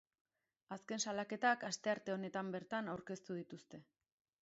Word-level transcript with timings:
Azken 0.75 1.03
salaketak 1.03 1.67
astearte 1.69 2.17
honetan 2.17 2.53
bertan 2.59 2.93
aurkeztu 2.97 3.41
dituzte. 3.45 3.87